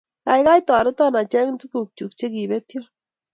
Kaikai 0.25 0.61
toreton 0.67 1.13
acheng' 1.21 1.57
tuguk 1.59 1.87
chuk 1.97 2.11
chekipetyo 2.19 2.81